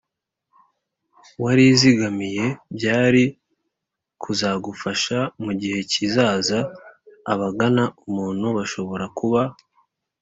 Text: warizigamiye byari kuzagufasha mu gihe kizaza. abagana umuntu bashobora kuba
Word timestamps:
warizigamiye 1.43 2.45
byari 2.75 3.23
kuzagufasha 4.21 5.17
mu 5.43 5.51
gihe 5.59 5.79
kizaza. 5.91 6.59
abagana 7.33 7.83
umuntu 8.07 8.47
bashobora 8.57 9.05
kuba 9.17 9.41